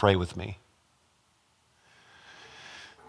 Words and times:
pray 0.00 0.16
with 0.16 0.34
me. 0.34 0.56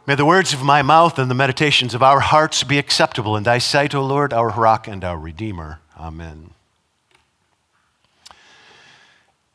May 0.06 0.16
the 0.16 0.26
words 0.26 0.52
of 0.52 0.62
my 0.62 0.82
mouth 0.82 1.18
and 1.18 1.32
the 1.32 1.36
meditations 1.36 1.94
of 1.94 2.04
our 2.04 2.20
hearts 2.20 2.66
be 2.66 2.78
acceptable 2.78 3.38
in 3.38 3.44
thy 3.44 3.60
sight, 3.60 3.96
O 3.96 4.04
Lord, 4.04 4.34
our 4.34 4.50
rock 4.50 4.90
and 4.90 5.02
our 5.06 5.18
redeemer. 5.18 5.80
Amen. 5.98 6.50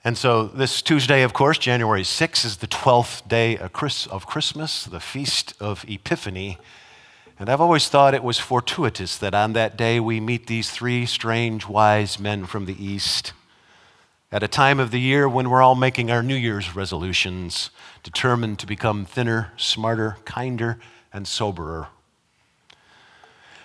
And 0.02 0.16
so, 0.16 0.44
this 0.44 0.80
Tuesday, 0.80 1.22
of 1.24 1.34
course, 1.34 1.58
January 1.58 2.04
6th, 2.04 2.46
is 2.46 2.56
the 2.56 2.68
12th 2.68 3.28
day 3.28 3.58
of 3.58 4.26
Christmas, 4.26 4.84
the 4.84 4.98
Feast 5.00 5.52
of 5.60 5.84
Epiphany. 5.86 6.56
And 7.38 7.50
I've 7.50 7.60
always 7.60 7.90
thought 7.90 8.14
it 8.14 8.24
was 8.24 8.38
fortuitous 8.38 9.18
that 9.18 9.34
on 9.34 9.52
that 9.52 9.76
day 9.76 10.00
we 10.00 10.20
meet 10.20 10.46
these 10.46 10.70
three 10.70 11.04
strange 11.04 11.68
wise 11.68 12.18
men 12.18 12.46
from 12.46 12.64
the 12.64 12.82
East 12.82 13.34
at 14.32 14.42
a 14.42 14.48
time 14.48 14.80
of 14.80 14.90
the 14.90 15.00
year 15.00 15.28
when 15.28 15.48
we're 15.48 15.62
all 15.62 15.76
making 15.76 16.10
our 16.10 16.22
New 16.22 16.34
Year's 16.34 16.74
resolutions, 16.74 17.70
determined 18.02 18.58
to 18.58 18.66
become 18.66 19.04
thinner, 19.04 19.52
smarter, 19.56 20.16
kinder, 20.24 20.78
and 21.12 21.28
soberer. 21.28 21.88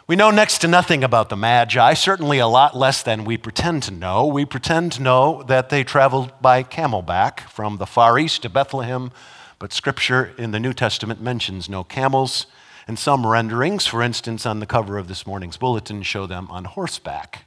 We 0.07 0.15
know 0.15 0.29
next 0.29 0.59
to 0.59 0.67
nothing 0.67 1.03
about 1.03 1.29
the 1.29 1.37
Magi, 1.37 1.93
certainly 1.93 2.37
a 2.37 2.47
lot 2.47 2.75
less 2.75 3.01
than 3.01 3.23
we 3.23 3.37
pretend 3.37 3.83
to 3.83 3.91
know. 3.91 4.25
We 4.25 4.45
pretend 4.45 4.91
to 4.93 5.01
know 5.01 5.41
that 5.43 5.69
they 5.69 5.83
traveled 5.83 6.31
by 6.41 6.63
camelback 6.63 7.41
from 7.41 7.77
the 7.77 7.85
Far 7.85 8.19
East 8.19 8.41
to 8.41 8.49
Bethlehem, 8.49 9.11
but 9.57 9.73
Scripture 9.73 10.33
in 10.37 10.51
the 10.51 10.59
New 10.59 10.73
Testament 10.73 11.21
mentions 11.21 11.69
no 11.69 11.83
camels, 11.83 12.45
and 12.87 12.99
some 12.99 13.25
renderings, 13.25 13.87
for 13.87 14.01
instance, 14.01 14.45
on 14.45 14.59
the 14.59 14.65
cover 14.65 14.97
of 14.97 15.07
this 15.07 15.25
morning's 15.25 15.57
bulletin, 15.57 16.03
show 16.03 16.27
them 16.27 16.47
on 16.49 16.65
horseback. 16.65 17.45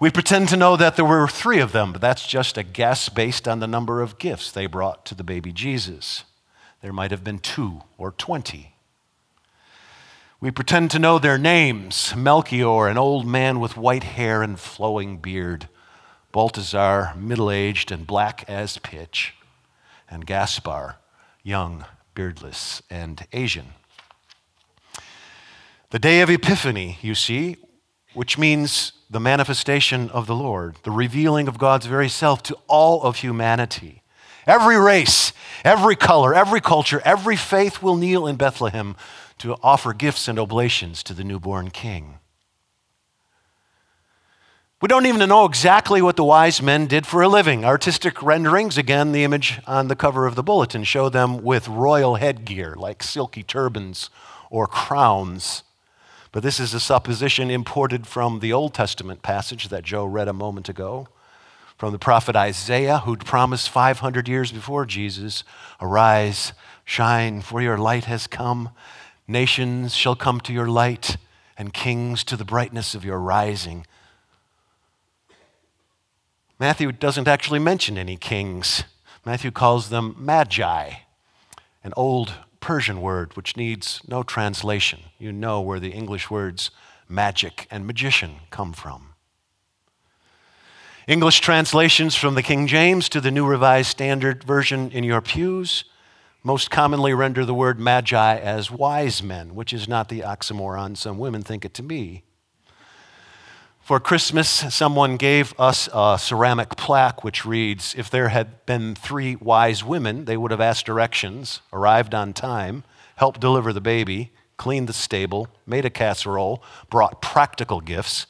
We 0.00 0.10
pretend 0.10 0.48
to 0.48 0.56
know 0.56 0.76
that 0.76 0.96
there 0.96 1.04
were 1.04 1.28
three 1.28 1.60
of 1.60 1.72
them, 1.72 1.92
but 1.92 2.00
that's 2.00 2.26
just 2.26 2.58
a 2.58 2.62
guess 2.62 3.08
based 3.08 3.46
on 3.46 3.60
the 3.60 3.66
number 3.66 4.02
of 4.02 4.18
gifts 4.18 4.50
they 4.50 4.66
brought 4.66 5.06
to 5.06 5.14
the 5.14 5.22
baby 5.22 5.52
Jesus. 5.52 6.24
There 6.82 6.92
might 6.92 7.12
have 7.12 7.24
been 7.24 7.38
two 7.38 7.82
or 7.96 8.10
twenty. 8.10 8.74
We 10.40 10.50
pretend 10.50 10.90
to 10.90 10.98
know 10.98 11.18
their 11.18 11.38
names 11.38 12.14
Melchior, 12.14 12.88
an 12.88 12.98
old 12.98 13.26
man 13.26 13.60
with 13.60 13.76
white 13.76 14.04
hair 14.04 14.42
and 14.42 14.58
flowing 14.60 15.16
beard, 15.18 15.68
Balthazar, 16.32 17.14
middle 17.16 17.50
aged 17.50 17.90
and 17.90 18.06
black 18.06 18.44
as 18.48 18.76
pitch, 18.78 19.34
and 20.10 20.26
Gaspar, 20.26 20.96
young, 21.42 21.86
beardless, 22.14 22.82
and 22.90 23.26
Asian. 23.32 23.68
The 25.90 25.98
day 25.98 26.20
of 26.20 26.28
Epiphany, 26.28 26.98
you 27.00 27.14
see, 27.14 27.56
which 28.12 28.36
means 28.36 28.92
the 29.14 29.20
manifestation 29.20 30.10
of 30.10 30.26
the 30.26 30.34
Lord, 30.34 30.74
the 30.82 30.90
revealing 30.90 31.46
of 31.46 31.56
God's 31.56 31.86
very 31.86 32.08
self 32.08 32.42
to 32.42 32.58
all 32.66 33.00
of 33.02 33.18
humanity. 33.18 34.02
Every 34.44 34.76
race, 34.76 35.32
every 35.64 35.94
color, 35.94 36.34
every 36.34 36.60
culture, 36.60 37.00
every 37.04 37.36
faith 37.36 37.80
will 37.80 37.94
kneel 37.94 38.26
in 38.26 38.34
Bethlehem 38.34 38.96
to 39.38 39.56
offer 39.62 39.92
gifts 39.92 40.26
and 40.26 40.36
oblations 40.36 41.04
to 41.04 41.14
the 41.14 41.22
newborn 41.22 41.70
king. 41.70 42.18
We 44.82 44.88
don't 44.88 45.06
even 45.06 45.28
know 45.28 45.44
exactly 45.44 46.02
what 46.02 46.16
the 46.16 46.24
wise 46.24 46.60
men 46.60 46.86
did 46.86 47.06
for 47.06 47.22
a 47.22 47.28
living. 47.28 47.64
Artistic 47.64 48.20
renderings, 48.22 48.76
again, 48.76 49.12
the 49.12 49.24
image 49.24 49.60
on 49.66 49.88
the 49.88 49.96
cover 49.96 50.26
of 50.26 50.34
the 50.34 50.42
bulletin, 50.42 50.84
show 50.84 51.08
them 51.08 51.42
with 51.42 51.68
royal 51.68 52.16
headgear 52.16 52.74
like 52.74 53.02
silky 53.02 53.42
turbans 53.42 54.10
or 54.50 54.66
crowns. 54.66 55.63
But 56.34 56.42
this 56.42 56.58
is 56.58 56.74
a 56.74 56.80
supposition 56.80 57.48
imported 57.48 58.08
from 58.08 58.40
the 58.40 58.52
Old 58.52 58.74
Testament 58.74 59.22
passage 59.22 59.68
that 59.68 59.84
Joe 59.84 60.04
read 60.04 60.26
a 60.26 60.32
moment 60.32 60.68
ago, 60.68 61.06
from 61.78 61.92
the 61.92 61.98
prophet 61.98 62.34
Isaiah, 62.34 62.98
who'd 62.98 63.24
promised 63.24 63.70
500 63.70 64.26
years 64.26 64.50
before 64.50 64.84
Jesus 64.84 65.44
Arise, 65.80 66.52
shine, 66.84 67.40
for 67.40 67.62
your 67.62 67.78
light 67.78 68.06
has 68.06 68.26
come 68.26 68.70
Nations 69.28 69.94
shall 69.94 70.16
come 70.16 70.40
to 70.40 70.52
your 70.52 70.66
light, 70.66 71.18
and 71.56 71.72
kings 71.72 72.24
to 72.24 72.36
the 72.36 72.44
brightness 72.44 72.96
of 72.96 73.04
your 73.04 73.20
rising. 73.20 73.86
Matthew 76.58 76.90
doesn't 76.90 77.28
actually 77.28 77.60
mention 77.60 77.96
any 77.96 78.16
kings. 78.16 78.82
Matthew 79.24 79.52
calls 79.52 79.88
them 79.88 80.16
magi, 80.18 80.94
an 81.84 81.92
old 81.96 82.34
Persian 82.64 83.02
word 83.02 83.36
which 83.36 83.58
needs 83.58 84.00
no 84.08 84.22
translation. 84.22 85.00
You 85.18 85.32
know 85.32 85.60
where 85.60 85.78
the 85.78 85.90
English 85.90 86.30
words 86.30 86.70
magic 87.06 87.66
and 87.70 87.86
magician 87.86 88.36
come 88.48 88.72
from. 88.72 89.10
English 91.06 91.40
translations 91.40 92.14
from 92.14 92.36
the 92.36 92.42
King 92.42 92.66
James 92.66 93.10
to 93.10 93.20
the 93.20 93.30
New 93.30 93.44
Revised 93.44 93.90
Standard 93.90 94.44
Version 94.44 94.90
in 94.92 95.04
your 95.04 95.20
pews 95.20 95.84
most 96.42 96.70
commonly 96.70 97.12
render 97.12 97.44
the 97.44 97.52
word 97.52 97.78
magi 97.78 98.38
as 98.38 98.70
wise 98.70 99.22
men, 99.22 99.54
which 99.54 99.74
is 99.74 99.86
not 99.86 100.08
the 100.08 100.20
oxymoron 100.20 100.96
some 100.96 101.18
women 101.18 101.42
think 101.42 101.66
it 101.66 101.74
to 101.74 101.82
be. 101.82 102.22
For 103.84 104.00
Christmas, 104.00 104.48
someone 104.74 105.18
gave 105.18 105.52
us 105.60 105.90
a 105.92 106.16
ceramic 106.18 106.70
plaque 106.70 107.22
which 107.22 107.44
reads 107.44 107.94
If 107.98 108.08
there 108.08 108.30
had 108.30 108.64
been 108.64 108.94
three 108.94 109.36
wise 109.36 109.84
women, 109.84 110.24
they 110.24 110.38
would 110.38 110.52
have 110.52 110.60
asked 110.60 110.86
directions, 110.86 111.60
arrived 111.70 112.14
on 112.14 112.32
time, 112.32 112.84
helped 113.16 113.40
deliver 113.40 113.74
the 113.74 113.82
baby, 113.82 114.32
cleaned 114.56 114.88
the 114.88 114.94
stable, 114.94 115.48
made 115.66 115.84
a 115.84 115.90
casserole, 115.90 116.62
brought 116.88 117.20
practical 117.20 117.82
gifts, 117.82 118.24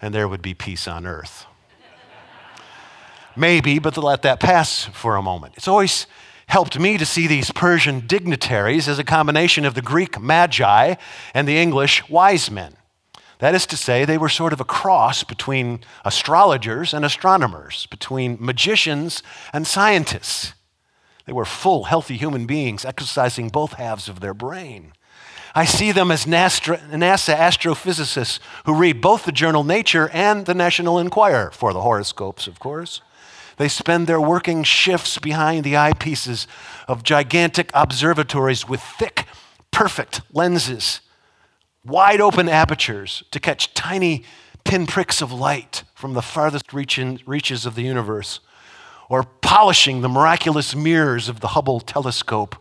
and 0.00 0.14
there 0.14 0.26
would 0.26 0.40
be 0.40 0.54
peace 0.54 0.88
on 0.88 1.06
earth. 1.06 1.44
Maybe, 3.36 3.78
but 3.78 3.98
let 3.98 4.22
that 4.22 4.40
pass 4.40 4.84
for 4.84 5.16
a 5.16 5.22
moment. 5.22 5.58
It's 5.58 5.68
always 5.68 6.06
helped 6.46 6.78
me 6.78 6.96
to 6.96 7.04
see 7.04 7.26
these 7.26 7.50
Persian 7.50 8.06
dignitaries 8.06 8.88
as 8.88 8.98
a 8.98 9.04
combination 9.04 9.66
of 9.66 9.74
the 9.74 9.82
Greek 9.82 10.18
magi 10.18 10.94
and 11.34 11.46
the 11.46 11.58
English 11.58 12.08
wise 12.08 12.50
men. 12.50 12.78
That 13.38 13.54
is 13.54 13.66
to 13.66 13.76
say, 13.76 14.04
they 14.04 14.18
were 14.18 14.28
sort 14.28 14.52
of 14.52 14.60
a 14.60 14.64
cross 14.64 15.22
between 15.22 15.80
astrologers 16.04 16.94
and 16.94 17.04
astronomers, 17.04 17.86
between 17.86 18.38
magicians 18.40 19.22
and 19.52 19.66
scientists. 19.66 20.54
They 21.26 21.32
were 21.32 21.44
full, 21.44 21.84
healthy 21.84 22.16
human 22.16 22.46
beings 22.46 22.84
exercising 22.84 23.48
both 23.48 23.74
halves 23.74 24.08
of 24.08 24.20
their 24.20 24.34
brain. 24.34 24.92
I 25.54 25.64
see 25.64 25.90
them 25.90 26.10
as 26.10 26.26
NASA 26.26 26.78
astrophysicists 26.92 28.38
who 28.64 28.74
read 28.74 29.00
both 29.00 29.24
the 29.24 29.32
journal 29.32 29.64
Nature 29.64 30.10
and 30.12 30.46
the 30.46 30.54
National 30.54 30.98
Enquirer, 30.98 31.50
for 31.50 31.72
the 31.72 31.80
horoscopes, 31.80 32.46
of 32.46 32.58
course. 32.58 33.00
They 33.56 33.68
spend 33.68 34.06
their 34.06 34.20
working 34.20 34.64
shifts 34.64 35.18
behind 35.18 35.64
the 35.64 35.72
eyepieces 35.72 36.46
of 36.86 37.02
gigantic 37.02 37.70
observatories 37.72 38.68
with 38.68 38.82
thick, 38.82 39.26
perfect 39.70 40.20
lenses, 40.32 41.00
wide 41.86 42.20
open 42.20 42.48
apertures 42.48 43.22
to 43.30 43.40
catch 43.40 43.74
tiny 43.74 44.24
pinpricks 44.64 45.22
of 45.22 45.32
light 45.32 45.84
from 45.94 46.14
the 46.14 46.22
farthest 46.22 46.72
reaches 46.72 47.66
of 47.66 47.74
the 47.74 47.82
universe, 47.82 48.40
or 49.08 49.22
polishing 49.22 50.00
the 50.00 50.08
miraculous 50.08 50.74
mirrors 50.74 51.28
of 51.28 51.40
the 51.40 51.48
Hubble 51.48 51.80
telescope, 51.80 52.56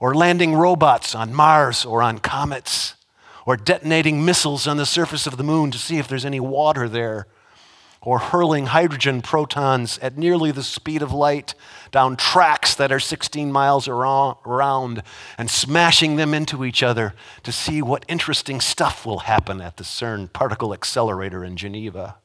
or 0.00 0.14
landing 0.14 0.54
robots 0.54 1.14
on 1.14 1.34
Mars 1.34 1.84
or 1.84 2.02
on 2.02 2.18
comets, 2.18 2.94
or 3.44 3.56
detonating 3.56 4.24
missiles 4.24 4.66
on 4.66 4.78
the 4.78 4.86
surface 4.86 5.26
of 5.26 5.36
the 5.36 5.44
moon 5.44 5.70
to 5.70 5.78
see 5.78 5.98
if 5.98 6.08
there's 6.08 6.24
any 6.24 6.40
water 6.40 6.88
there 6.88 7.26
or 8.02 8.18
hurling 8.18 8.66
hydrogen 8.66 9.22
protons 9.22 9.98
at 9.98 10.18
nearly 10.18 10.50
the 10.50 10.62
speed 10.62 11.02
of 11.02 11.12
light 11.12 11.54
down 11.90 12.16
tracks 12.16 12.74
that 12.74 12.90
are 12.90 13.00
16 13.00 13.52
miles 13.52 13.86
around 13.86 15.02
and 15.38 15.50
smashing 15.50 16.16
them 16.16 16.34
into 16.34 16.64
each 16.64 16.82
other 16.82 17.14
to 17.42 17.52
see 17.52 17.80
what 17.80 18.04
interesting 18.08 18.60
stuff 18.60 19.06
will 19.06 19.20
happen 19.20 19.60
at 19.60 19.76
the 19.76 19.84
CERN 19.84 20.32
particle 20.32 20.74
accelerator 20.74 21.44
in 21.44 21.56
Geneva. 21.56 22.16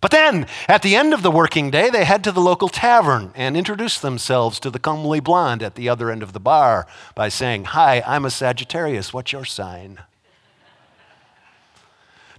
But 0.00 0.10
then, 0.10 0.46
at 0.68 0.82
the 0.82 0.94
end 0.94 1.14
of 1.14 1.22
the 1.22 1.30
working 1.30 1.70
day, 1.70 1.88
they 1.88 2.04
head 2.04 2.22
to 2.24 2.32
the 2.32 2.40
local 2.40 2.68
tavern 2.68 3.32
and 3.34 3.56
introduce 3.56 3.98
themselves 3.98 4.60
to 4.60 4.70
the 4.70 4.78
comely 4.78 5.20
blonde 5.20 5.62
at 5.62 5.74
the 5.74 5.88
other 5.88 6.10
end 6.10 6.22
of 6.22 6.32
the 6.32 6.40
bar 6.40 6.86
by 7.14 7.28
saying, 7.28 7.64
Hi, 7.66 8.02
I'm 8.06 8.24
a 8.24 8.30
Sagittarius. 8.30 9.14
What's 9.14 9.32
your 9.32 9.44
sign? 9.44 10.00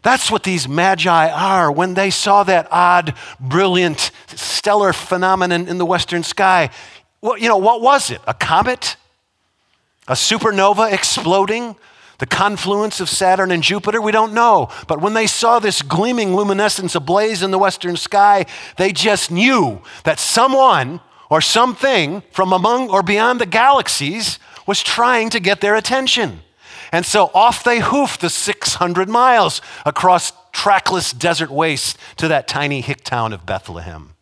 That's 0.08 0.32
what 0.32 0.44
these 0.44 0.70
magi 0.70 1.30
are. 1.32 1.70
When 1.70 1.94
they 1.94 2.12
saw 2.12 2.44
that 2.44 2.70
odd, 2.72 3.14
brilliant, 3.42 4.12
stellar 4.28 4.94
phenomenon 4.94 5.68
in 5.68 5.80
the 5.80 5.86
western 5.86 6.24
sky, 6.24 6.70
well, 7.20 7.38
you 7.38 7.50
know, 7.50 7.58
what 7.58 7.82
was 7.82 8.10
it? 8.10 8.22
A 8.26 8.34
comet? 8.34 8.96
A 10.08 10.14
supernova 10.14 10.94
exploding? 10.94 11.76
The 12.20 12.26
confluence 12.26 13.02
of 13.02 13.10
Saturn 13.10 13.52
and 13.52 13.62
Jupiter? 13.62 14.02
We 14.02 14.14
don't 14.14 14.32
know. 14.32 14.70
But 14.88 15.02
when 15.02 15.14
they 15.14 15.28
saw 15.28 15.60
this 15.60 15.82
gleaming 15.82 16.34
luminescence 16.34 16.96
ablaze 16.96 17.44
in 17.44 17.52
the 17.52 17.60
western 17.60 17.98
sky, 17.98 18.46
they 18.78 18.94
just 18.94 19.30
knew 19.30 19.82
that 20.06 20.22
someone 20.22 21.02
or 21.30 21.42
something 21.42 22.24
from 22.32 22.54
among 22.54 22.90
or 22.92 23.04
beyond 23.04 23.42
the 23.42 23.46
galaxies 23.46 24.40
was 24.66 24.82
trying 24.82 25.30
to 25.32 25.42
get 25.42 25.60
their 25.60 25.76
attention. 25.76 26.44
And 26.92 27.06
so 27.06 27.30
off 27.34 27.64
they 27.64 27.80
hoofed 27.80 28.22
the 28.22 28.30
600 28.30 29.10
miles 29.10 29.62
across 29.86 30.34
trackless 30.52 31.12
desert 31.12 31.52
waste 31.52 31.98
to 32.18 32.28
that 32.30 32.48
tiny 32.48 32.82
hick 32.82 33.04
town 33.04 33.34
of 33.34 33.46
Bethlehem. 33.46 34.16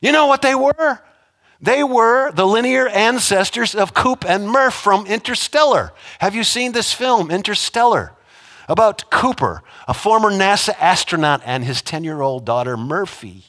You 0.00 0.12
know 0.12 0.26
what 0.26 0.42
they 0.42 0.54
were? 0.54 1.00
They 1.60 1.82
were 1.82 2.30
the 2.30 2.46
linear 2.46 2.88
ancestors 2.88 3.74
of 3.74 3.94
Coop 3.94 4.24
and 4.28 4.48
Murph 4.48 4.74
from 4.74 5.06
Interstellar. 5.06 5.92
Have 6.18 6.34
you 6.34 6.44
seen 6.44 6.72
this 6.72 6.92
film, 6.92 7.30
Interstellar? 7.30 8.12
About 8.68 9.10
Cooper, 9.10 9.62
a 9.88 9.94
former 9.94 10.30
NASA 10.30 10.74
astronaut, 10.78 11.42
and 11.44 11.64
his 11.64 11.80
10 11.80 12.04
year 12.04 12.20
old 12.20 12.44
daughter, 12.44 12.76
Murphy. 12.76 13.44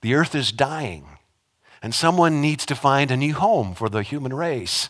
The 0.00 0.14
Earth 0.14 0.34
is 0.34 0.52
dying, 0.52 1.06
and 1.82 1.94
someone 1.94 2.40
needs 2.40 2.64
to 2.66 2.74
find 2.74 3.10
a 3.10 3.16
new 3.16 3.34
home 3.34 3.74
for 3.74 3.88
the 3.88 4.02
human 4.02 4.32
race. 4.32 4.88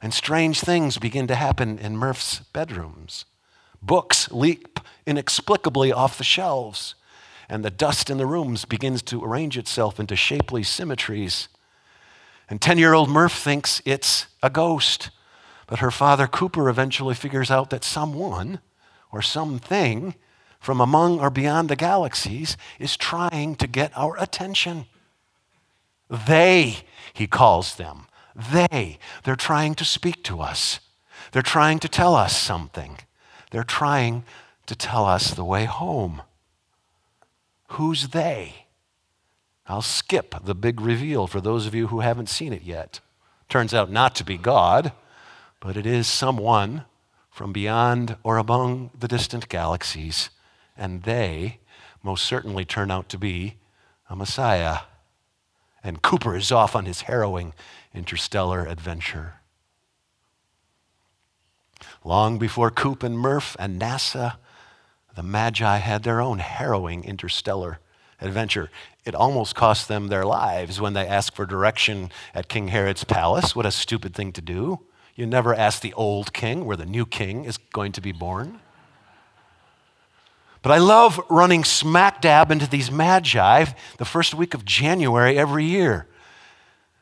And 0.00 0.14
strange 0.14 0.60
things 0.60 0.98
begin 0.98 1.26
to 1.26 1.34
happen 1.34 1.78
in 1.78 1.96
Murph's 1.96 2.40
bedrooms. 2.52 3.24
Books 3.82 4.30
leap 4.30 4.80
inexplicably 5.06 5.92
off 5.92 6.18
the 6.18 6.24
shelves, 6.24 6.94
and 7.48 7.64
the 7.64 7.70
dust 7.70 8.10
in 8.10 8.18
the 8.18 8.26
rooms 8.26 8.64
begins 8.64 9.02
to 9.02 9.24
arrange 9.24 9.56
itself 9.56 9.98
into 9.98 10.16
shapely 10.16 10.62
symmetries. 10.62 11.48
And 12.48 12.60
10 12.60 12.78
year 12.78 12.94
old 12.94 13.08
Murph 13.08 13.32
thinks 13.32 13.82
it's 13.84 14.26
a 14.42 14.50
ghost, 14.50 15.10
but 15.66 15.80
her 15.80 15.90
father 15.90 16.26
Cooper 16.26 16.68
eventually 16.68 17.14
figures 17.14 17.50
out 17.50 17.70
that 17.70 17.84
someone 17.84 18.60
or 19.12 19.22
something 19.22 20.14
from 20.60 20.80
among 20.80 21.20
or 21.20 21.30
beyond 21.30 21.68
the 21.68 21.76
galaxies 21.76 22.56
is 22.78 22.96
trying 22.96 23.54
to 23.56 23.66
get 23.66 23.96
our 23.96 24.16
attention. 24.18 24.86
They, 26.10 26.78
he 27.12 27.26
calls 27.26 27.76
them, 27.76 28.06
they, 28.38 28.98
they're 29.24 29.36
trying 29.36 29.74
to 29.74 29.84
speak 29.84 30.22
to 30.24 30.40
us. 30.40 30.80
They're 31.32 31.42
trying 31.42 31.78
to 31.80 31.88
tell 31.88 32.14
us 32.14 32.36
something. 32.36 32.98
They're 33.50 33.64
trying 33.64 34.24
to 34.66 34.76
tell 34.76 35.04
us 35.04 35.30
the 35.30 35.44
way 35.44 35.64
home. 35.64 36.22
Who's 37.72 38.08
they? 38.08 38.66
I'll 39.66 39.82
skip 39.82 40.34
the 40.44 40.54
big 40.54 40.80
reveal 40.80 41.26
for 41.26 41.40
those 41.40 41.66
of 41.66 41.74
you 41.74 41.88
who 41.88 42.00
haven't 42.00 42.28
seen 42.28 42.52
it 42.52 42.62
yet. 42.62 43.00
Turns 43.48 43.74
out 43.74 43.90
not 43.90 44.14
to 44.16 44.24
be 44.24 44.38
God, 44.38 44.92
but 45.60 45.76
it 45.76 45.84
is 45.86 46.06
someone 46.06 46.84
from 47.30 47.52
beyond 47.52 48.16
or 48.22 48.38
among 48.38 48.90
the 48.98 49.08
distant 49.08 49.48
galaxies, 49.48 50.30
and 50.76 51.02
they 51.02 51.58
most 52.02 52.24
certainly 52.24 52.64
turn 52.64 52.90
out 52.90 53.08
to 53.08 53.18
be 53.18 53.56
a 54.08 54.16
Messiah. 54.16 54.80
And 55.82 56.02
Cooper 56.02 56.36
is 56.36 56.50
off 56.52 56.74
on 56.74 56.86
his 56.86 57.02
harrowing 57.02 57.52
interstellar 57.98 58.64
adventure. 58.64 59.34
Long 62.04 62.38
before 62.38 62.70
Coop 62.70 63.02
and 63.02 63.18
Murph 63.18 63.56
and 63.58 63.80
NASA, 63.80 64.36
the 65.14 65.22
Magi 65.22 65.78
had 65.78 66.04
their 66.04 66.20
own 66.20 66.38
harrowing 66.38 67.04
interstellar 67.04 67.80
adventure. 68.20 68.70
It 69.04 69.14
almost 69.14 69.54
cost 69.54 69.88
them 69.88 70.08
their 70.08 70.24
lives 70.24 70.80
when 70.80 70.92
they 70.92 71.06
asked 71.06 71.34
for 71.34 71.44
direction 71.44 72.10
at 72.34 72.48
King 72.48 72.68
Herod's 72.68 73.04
palace. 73.04 73.56
What 73.56 73.66
a 73.66 73.70
stupid 73.70 74.14
thing 74.14 74.32
to 74.32 74.40
do. 74.40 74.86
You 75.16 75.26
never 75.26 75.54
ask 75.54 75.82
the 75.82 75.92
old 75.94 76.32
king 76.32 76.64
where 76.64 76.76
the 76.76 76.86
new 76.86 77.04
king 77.04 77.44
is 77.44 77.56
going 77.56 77.92
to 77.92 78.00
be 78.00 78.12
born. 78.12 78.60
But 80.62 80.72
I 80.72 80.78
love 80.78 81.20
running 81.28 81.64
smack 81.64 82.20
dab 82.20 82.50
into 82.50 82.68
these 82.68 82.90
magi 82.90 83.64
the 83.96 84.04
first 84.04 84.34
week 84.34 84.54
of 84.54 84.64
January 84.64 85.36
every 85.38 85.64
year. 85.64 86.06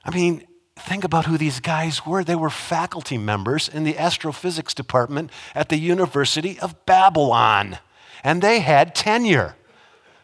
I 0.04 0.10
mean, 0.14 0.46
think 0.76 1.04
about 1.04 1.26
who 1.26 1.38
these 1.38 1.60
guys 1.60 2.06
were. 2.06 2.22
They 2.22 2.36
were 2.36 2.50
faculty 2.50 3.18
members 3.18 3.68
in 3.68 3.84
the 3.84 3.98
astrophysics 3.98 4.74
department 4.74 5.30
at 5.54 5.68
the 5.68 5.78
University 5.78 6.58
of 6.60 6.86
Babylon, 6.86 7.78
and 8.22 8.42
they 8.42 8.60
had 8.60 8.94
tenure. 8.94 9.56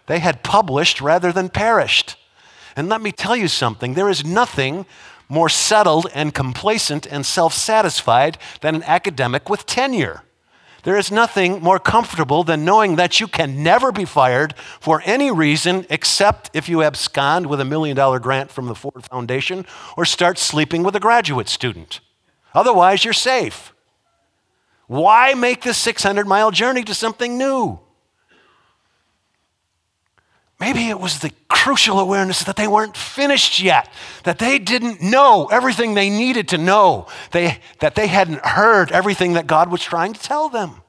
They 0.07 0.19
had 0.19 0.43
published 0.43 1.01
rather 1.01 1.33
than 1.33 1.49
perished. 1.49 2.17
And 2.77 2.89
let 2.89 3.01
me 3.01 3.13
tell 3.13 3.37
you 3.37 3.49
something 3.49 3.95
there 3.95 4.09
is 4.09 4.25
nothing 4.25 4.87
more 5.29 5.49
settled 5.49 6.07
and 6.15 6.35
complacent 6.35 7.07
and 7.07 7.25
self 7.25 7.55
satisfied 7.55 8.39
than 8.61 8.75
an 8.75 8.83
academic 8.85 9.49
with 9.49 9.67
tenure. 9.67 10.23
There 10.83 10.97
is 10.97 11.13
nothing 11.13 11.63
more 11.63 11.79
comfortable 11.79 12.43
than 12.43 12.65
knowing 12.65 12.97
that 12.97 13.21
you 13.21 13.29
can 13.29 13.63
never 13.63 13.93
be 13.93 14.05
fired 14.05 14.55
for 14.81 15.01
any 15.05 15.31
reason 15.31 15.87
except 15.89 16.51
if 16.55 16.69
you 16.69 16.83
abscond 16.83 17.47
with 17.47 17.61
a 17.61 17.65
million 17.65 17.97
dollar 17.97 18.19
grant 18.19 18.51
from 18.51 18.67
the 18.67 18.75
Ford 18.75 19.05
Foundation 19.09 19.65
or 19.97 20.05
start 20.05 20.39
sleeping 20.39 20.83
with 20.83 20.97
a 20.97 21.01
graduate 21.01 21.49
student. 21.49 22.01
Otherwise, 22.53 23.05
you're 23.05 23.15
safe. 23.15 23.73
Why 24.89 25.35
make 25.35 25.63
this 25.63 25.79
600 25.79 26.27
mile 26.27 26.51
journey 26.51 26.83
to 26.83 26.95
something 26.95 27.39
new? 27.39 27.79
Maybe 30.63 30.91
it 30.91 31.01
was 31.01 31.19
the 31.19 31.33
crucial 31.49 31.99
awareness 31.99 32.45
that 32.45 32.55
they 32.55 32.69
weren't 32.69 32.97
finished 32.97 33.61
yet, 33.61 33.93
that 34.23 34.39
they 34.39 34.61
didn't 34.61 35.03
know 35.03 35.49
everything 35.51 35.95
they 35.95 36.09
needed 36.09 36.47
to 36.51 36.57
know, 36.57 37.09
they, 37.33 37.59
that 37.81 37.97
they 37.97 38.07
hadn't 38.07 38.47
heard 38.47 38.93
everything 38.93 39.33
that 39.33 39.49
God 39.49 39.73
was 39.73 39.83
trying 39.83 40.13
to 40.13 40.21
tell 40.21 40.49
them. 40.49 40.81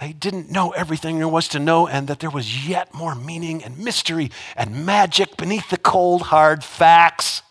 They 0.00 0.12
didn't 0.12 0.50
know 0.50 0.72
everything 0.72 1.18
there 1.18 1.28
was 1.28 1.46
to 1.50 1.60
know, 1.60 1.86
and 1.86 2.08
that 2.08 2.18
there 2.18 2.28
was 2.28 2.66
yet 2.66 2.92
more 2.92 3.14
meaning 3.14 3.62
and 3.62 3.78
mystery 3.78 4.32
and 4.56 4.84
magic 4.84 5.36
beneath 5.36 5.70
the 5.70 5.78
cold, 5.78 6.22
hard 6.22 6.64
facts. 6.64 7.42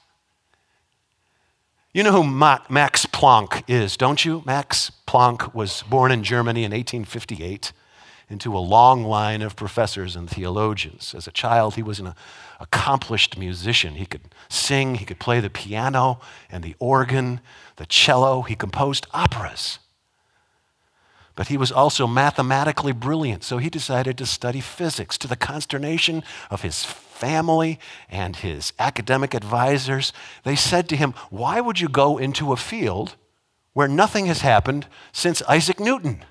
You 1.94 2.01
know 2.01 2.12
who 2.12 2.24
Max 2.24 3.06
Planck 3.06 3.62
is, 3.68 3.98
don't 3.98 4.25
you? 4.25 4.42
Max 4.48 4.92
Planck 5.07 5.54
was 5.54 5.84
born 5.84 6.12
in 6.12 6.24
Germany 6.24 6.63
in 6.63 6.72
1858 6.72 7.72
into 8.28 8.57
a 8.57 8.57
long 8.57 9.04
line 9.04 9.44
of 9.44 9.56
professors 9.56 10.16
and 10.16 10.28
theologians. 10.28 11.13
As 11.13 11.28
a 11.28 11.31
child, 11.31 11.75
he 11.75 11.84
was 11.84 12.00
an 12.00 12.16
accomplished 12.60 13.38
musician. 13.38 13.94
He 13.94 14.07
could 14.07 14.24
sing, 14.50 14.95
he 14.95 15.06
could 15.06 15.19
play 15.19 15.40
the 15.40 15.51
piano 15.51 16.19
and 16.50 16.63
the 16.63 16.75
organ, 16.80 17.42
the 17.75 17.86
cello, 17.86 18.42
he 18.42 18.56
composed 18.56 19.06
operas. 19.13 19.78
But 21.35 21.47
he 21.47 21.57
was 21.57 21.71
also 21.71 22.06
mathematically 22.06 22.91
brilliant, 22.91 23.44
so 23.44 23.57
he 23.57 23.69
decided 23.69 24.18
to 24.18 24.25
study 24.25 24.62
physics 24.62 25.18
to 25.18 25.27
the 25.27 25.35
consternation 25.35 26.24
of 26.51 26.62
his 26.62 26.83
family 26.83 27.80
and 28.09 28.35
his 28.35 28.74
academic 28.77 29.33
advisors. 29.33 30.13
They 30.44 30.56
said 30.56 30.88
to 30.89 30.95
him, 30.95 31.13
Why 31.31 31.59
would 31.59 31.80
you 31.80 31.89
go 31.89 32.18
into 32.18 32.53
a 32.53 32.57
field 32.57 33.15
where 33.74 33.88
nothing 33.88 34.27
has 34.27 34.41
happened 34.41 34.88
since 35.12 35.41
Isaac 35.44 35.80
Newton? 35.80 36.24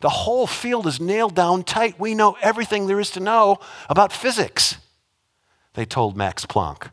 The 0.00 0.08
whole 0.08 0.46
field 0.46 0.86
is 0.86 1.00
nailed 1.00 1.34
down 1.34 1.62
tight. 1.62 1.98
We 1.98 2.14
know 2.14 2.36
everything 2.40 2.86
there 2.86 3.00
is 3.00 3.10
to 3.12 3.20
know 3.20 3.58
about 3.88 4.12
physics, 4.12 4.76
they 5.74 5.84
told 5.84 6.16
Max 6.16 6.46
Planck. 6.46 6.90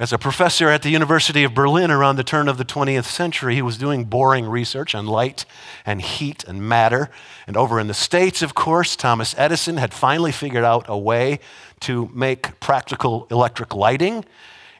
As 0.00 0.14
a 0.14 0.18
professor 0.18 0.70
at 0.70 0.80
the 0.80 0.88
University 0.88 1.44
of 1.44 1.52
Berlin 1.52 1.90
around 1.90 2.16
the 2.16 2.24
turn 2.24 2.48
of 2.48 2.56
the 2.56 2.64
20th 2.64 3.04
century, 3.04 3.54
he 3.54 3.60
was 3.60 3.76
doing 3.76 4.04
boring 4.04 4.46
research 4.46 4.94
on 4.94 5.04
light 5.04 5.44
and 5.84 6.00
heat 6.00 6.42
and 6.44 6.66
matter. 6.66 7.10
And 7.46 7.54
over 7.54 7.78
in 7.78 7.86
the 7.86 7.92
States, 7.92 8.40
of 8.40 8.54
course, 8.54 8.96
Thomas 8.96 9.34
Edison 9.36 9.76
had 9.76 9.92
finally 9.92 10.32
figured 10.32 10.64
out 10.64 10.86
a 10.88 10.96
way 10.96 11.38
to 11.80 12.10
make 12.14 12.58
practical 12.60 13.26
electric 13.30 13.74
lighting. 13.74 14.24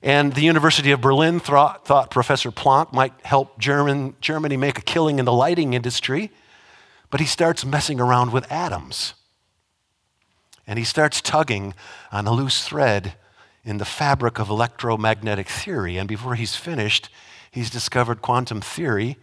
And 0.03 0.33
the 0.33 0.41
University 0.41 0.91
of 0.91 1.03
Berlin 1.03 1.39
thought, 1.39 1.85
thought 1.85 2.11
Professor 2.11 2.51
Planck 2.51 2.95
might 2.95 3.13
help 3.23 3.59
German, 3.59 4.17
Germany 4.23 4.57
make 4.57 4.79
a 4.79 4.83
killing 4.83 5.19
in 5.19 5.27
the 5.27 5.35
lighting 5.35 5.75
industry. 5.75 6.31
But 7.11 7.21
he 7.21 7.27
starts 7.27 7.63
messing 7.63 8.01
around 8.01 8.33
with 8.33 8.51
atoms. 8.51 9.13
And 10.67 10.79
he 10.79 10.85
starts 10.87 11.21
tugging 11.21 11.75
on 12.11 12.27
a 12.27 12.33
loose 12.33 12.65
thread 12.65 13.17
in 13.65 13.79
the 13.79 13.85
fabric 13.85 14.39
of 14.39 14.49
electromagnetic 14.49 15.49
theory. 15.49 15.97
And 15.97 16.09
before 16.09 16.35
he's 16.35 16.57
finished, 16.57 17.11
he's 17.51 17.71
discovered 17.71 18.23
quantum 18.23 18.61
theory 18.61 19.17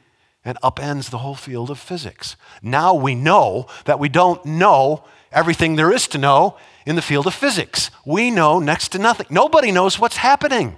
and 0.45 0.57
upends 0.61 1.09
the 1.09 1.19
whole 1.19 1.35
field 1.35 1.69
of 1.69 1.79
physics. 1.79 2.35
Now 2.61 2.93
we 2.93 3.15
know 3.15 3.67
that 3.85 3.99
we 3.99 4.09
don't 4.09 4.43
know 4.45 5.03
everything 5.31 5.75
there 5.75 5.91
is 5.91 6.07
to 6.09 6.17
know 6.17 6.57
in 6.85 6.95
the 6.95 7.01
field 7.01 7.27
of 7.27 7.33
physics. 7.33 7.91
We 8.05 8.31
know 8.31 8.59
next 8.59 8.89
to 8.89 8.99
nothing. 8.99 9.27
Nobody 9.29 9.71
knows 9.71 9.99
what's 9.99 10.17
happening 10.17 10.77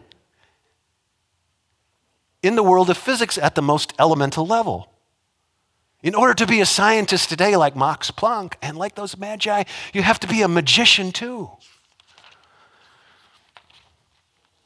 in 2.41 2.55
the 2.55 2.63
world 2.63 2.89
of 2.89 2.97
physics 2.97 3.37
at 3.37 3.55
the 3.55 3.61
most 3.61 3.93
elemental 3.99 4.45
level. 4.45 4.91
In 6.01 6.15
order 6.15 6.33
to 6.33 6.47
be 6.47 6.61
a 6.61 6.65
scientist 6.65 7.29
today, 7.29 7.57
like 7.57 7.75
Max 7.75 8.09
Planck 8.09 8.53
and 8.61 8.77
like 8.77 8.95
those 8.95 9.17
magi, 9.17 9.63
you 9.93 10.01
have 10.01 10.19
to 10.21 10.27
be 10.27 10.41
a 10.41 10.47
magician 10.47 11.11
too. 11.11 11.51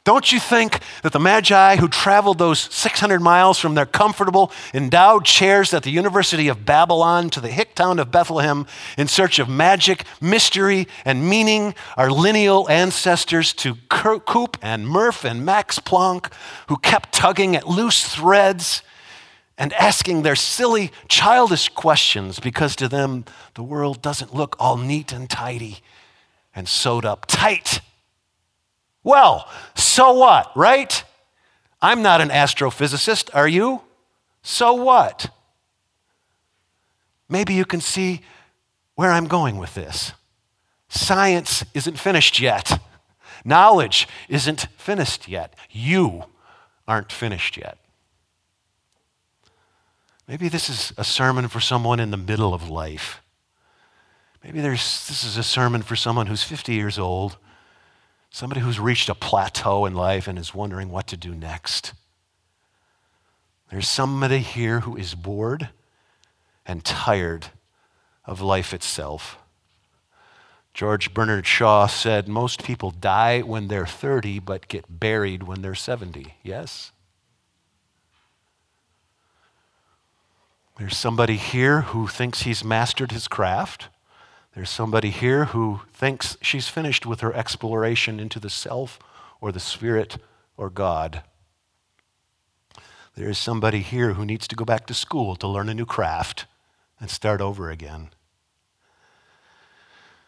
Don't 0.06 0.34
you 0.34 0.40
think 0.40 0.82
that 1.02 1.14
the 1.14 1.20
Magi 1.20 1.78
who 1.78 1.88
traveled 1.88 2.38
those 2.38 2.60
600 2.60 3.22
miles 3.22 3.58
from 3.58 3.74
their 3.74 3.86
comfortable, 3.86 4.52
endowed 4.74 5.24
chairs 5.24 5.74
at 5.74 5.84
the 5.84 5.92
University 5.92 6.50
of 6.50 6.66
Babylon 6.66 7.30
to 7.30 7.40
the 7.40 7.48
hick 7.48 7.74
town 7.74 8.00
of 8.00 8.12
Bethlehem 8.12 8.68
in 8.98 9.08
search 9.08 9.40
of 9.40 9.48
magic, 9.48 10.04
mystery, 10.20 10.90
and 11.06 11.30
meaning 11.30 11.74
are 11.96 12.12
lineal 12.12 12.68
ancestors 12.70 13.54
to 13.54 13.76
Coop 13.90 14.58
and 14.62 14.90
Murph 14.90 15.24
and 15.24 15.46
Max 15.46 15.80
Planck, 15.80 16.34
who 16.68 16.76
kept 16.76 17.14
tugging 17.14 17.56
at 17.56 17.70
loose 17.70 18.04
threads 18.04 18.84
and 19.58 19.72
asking 19.74 20.24
their 20.24 20.36
silly, 20.36 20.92
childish 21.08 21.70
questions 21.70 22.42
because 22.42 22.76
to 22.76 22.90
them 22.90 23.24
the 23.54 23.64
world 23.64 24.02
doesn't 24.02 24.36
look 24.36 24.58
all 24.60 24.76
neat 24.76 25.14
and 25.14 25.30
tidy 25.30 25.80
and 26.54 26.68
sewed 26.68 27.06
up 27.06 27.26
tight. 27.26 27.80
Well, 29.04 29.50
so 29.76 30.14
what, 30.14 30.56
right? 30.56 31.04
I'm 31.82 32.02
not 32.02 32.22
an 32.22 32.30
astrophysicist, 32.30 33.30
are 33.34 33.48
you? 33.48 33.82
So 34.42 34.74
what? 34.74 35.30
Maybe 37.28 37.54
you 37.54 37.66
can 37.66 37.82
see 37.82 38.22
where 38.96 39.12
I'm 39.12 39.28
going 39.28 39.58
with 39.58 39.74
this. 39.74 40.14
Science 40.88 41.66
isn't 41.74 42.00
finished 42.00 42.40
yet. 42.40 42.80
Knowledge 43.44 44.08
isn't 44.30 44.68
finished 44.78 45.28
yet. 45.28 45.56
You 45.70 46.26
aren't 46.88 47.12
finished 47.12 47.58
yet. 47.58 47.78
Maybe 50.28 50.48
this 50.48 50.70
is 50.70 50.94
a 50.98 51.04
sermon 51.04 51.50
for 51.50 51.60
someone 51.60 52.00
in 52.00 52.12
the 52.12 52.18
middle 52.18 52.54
of 52.54 52.70
life. 52.70 53.22
Maybe 54.44 54.62
this 54.62 55.24
is 55.24 55.38
a 55.38 55.44
sermon 55.44 55.82
for 55.82 55.96
someone 55.96 56.28
who's 56.28 56.44
50 56.44 56.74
years 56.74 57.00
old, 57.00 57.38
somebody 58.34 58.62
who's 58.62 58.80
reached 58.80 59.10
a 59.10 59.16
plateau 59.16 59.86
in 59.86 59.94
life 59.94 60.28
and 60.28 60.40
is 60.40 60.56
wondering 60.56 60.90
what 60.90 61.06
to 61.06 61.16
do 61.16 61.36
next. 61.36 61.94
There's 63.70 63.88
somebody 63.88 64.40
here 64.40 64.80
who 64.82 64.98
is 64.98 65.14
bored 65.14 65.70
and 66.66 66.84
tired 66.84 67.48
of 68.26 68.42
life 68.42 68.74
itself. 68.74 69.38
George 70.74 71.14
Bernard 71.14 71.46
Shaw 71.46 71.86
said, 71.86 72.28
Most 72.28 72.64
people 72.64 72.90
die 72.90 73.42
when 73.42 73.68
they're 73.68 73.86
30 73.86 74.40
but 74.40 74.68
get 74.68 75.00
buried 75.00 75.44
when 75.44 75.62
they're 75.62 75.76
70. 75.76 76.34
Yes? 76.42 76.92
There's 80.80 80.98
somebody 80.98 81.38
here 81.38 81.82
who 81.82 82.08
thinks 82.08 82.42
he's 82.42 82.64
mastered 82.64 83.12
his 83.12 83.28
craft. 83.28 83.90
There's 84.56 84.70
somebody 84.70 85.10
here 85.10 85.46
who 85.46 85.82
thinks 85.94 86.38
she's 86.42 86.68
finished 86.68 87.06
with 87.06 87.22
her 87.22 87.34
exploration 87.34 88.20
into 88.20 88.40
the 88.40 88.50
self 88.50 89.00
or 89.42 89.52
the 89.52 89.60
spirit 89.60 90.18
or 90.58 90.70
God. 90.70 91.24
There 93.16 93.30
is 93.30 93.38
somebody 93.38 93.80
here 93.80 94.14
who 94.14 94.26
needs 94.26 94.48
to 94.48 94.56
go 94.56 94.66
back 94.66 94.86
to 94.88 94.94
school 94.94 95.36
to 95.38 95.48
learn 95.48 95.70
a 95.70 95.74
new 95.74 95.86
craft 95.86 96.46
and 97.00 97.10
start 97.10 97.42
over 97.42 97.70
again. 97.70 98.10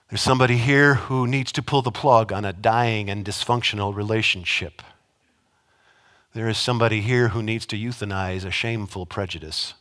There's 0.10 0.22
somebody 0.22 0.58
here 0.58 0.96
who 0.96 1.25
needs 1.25 1.51
to 1.53 1.63
pull 1.63 1.82
the 1.82 1.91
plug 1.91 2.32
on 2.32 2.46
a 2.46 2.53
dying 2.53 3.10
and 3.10 3.25
dysfunctional 3.25 3.96
relationship. 3.96 4.82
There 6.34 6.50
is 6.50 6.58
somebody 6.58 7.01
here 7.01 7.29
who 7.29 7.41
needs 7.41 7.65
to 7.67 7.77
euthanize 7.77 8.46
a 8.46 8.51
shameful 8.51 9.05
prejudice. 9.05 9.74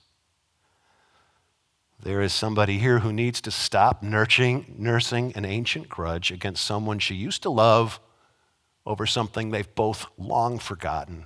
There 2.05 2.21
is 2.21 2.35
somebody 2.35 2.77
here 2.77 2.99
who 2.99 3.15
needs 3.15 3.41
to 3.41 3.51
stop 3.51 4.03
nurturing, 4.03 4.75
nursing 4.77 5.33
an 5.37 5.47
ancient 5.47 5.89
grudge 5.89 6.31
against 6.31 6.63
someone 6.63 6.99
she 6.99 7.15
used 7.15 7.43
to 7.45 7.51
love 7.51 7.99
over 8.85 9.07
something 9.07 9.51
they've 9.51 9.75
both 9.75 10.05
long 10.19 10.59
forgotten. 10.59 11.25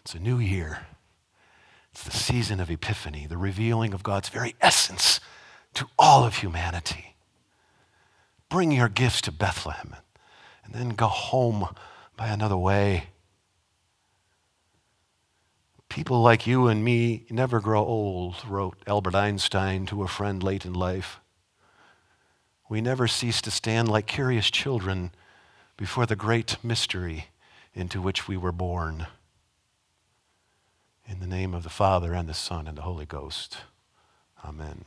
It's 0.00 0.14
a 0.14 0.18
new 0.18 0.38
year. 0.38 0.86
It's 1.92 2.02
the 2.02 2.10
season 2.10 2.60
of 2.60 2.70
Epiphany, 2.70 3.26
the 3.26 3.38
revealing 3.38 3.94
of 3.94 4.02
God's 4.02 4.28
very 4.28 4.54
essence 4.60 5.18
to 5.72 5.86
all 5.98 6.24
of 6.24 6.36
humanity. 6.36 7.16
Bring 8.50 8.70
your 8.70 8.90
gifts 8.90 9.22
to 9.22 9.32
Bethlehem 9.32 9.96
and 10.62 10.74
then 10.74 10.90
go 10.90 11.06
home 11.06 11.74
by 12.18 12.28
another 12.28 12.58
way. 12.58 13.04
People 15.90 16.22
like 16.22 16.46
you 16.46 16.68
and 16.68 16.84
me 16.84 17.26
never 17.30 17.58
grow 17.58 17.84
old, 17.84 18.36
wrote 18.48 18.78
Albert 18.86 19.16
Einstein 19.16 19.86
to 19.86 20.04
a 20.04 20.08
friend 20.08 20.40
late 20.40 20.64
in 20.64 20.72
life. 20.72 21.18
We 22.68 22.80
never 22.80 23.08
cease 23.08 23.42
to 23.42 23.50
stand 23.50 23.88
like 23.88 24.06
curious 24.06 24.52
children 24.52 25.10
before 25.76 26.06
the 26.06 26.14
great 26.14 26.56
mystery 26.62 27.26
into 27.74 28.00
which 28.00 28.28
we 28.28 28.36
were 28.36 28.52
born. 28.52 29.08
In 31.08 31.18
the 31.18 31.26
name 31.26 31.54
of 31.54 31.64
the 31.64 31.68
Father, 31.68 32.14
and 32.14 32.28
the 32.28 32.34
Son, 32.34 32.68
and 32.68 32.78
the 32.78 32.82
Holy 32.82 33.04
Ghost. 33.04 33.58
Amen. 34.44 34.84